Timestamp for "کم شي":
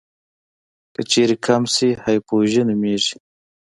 1.45-1.89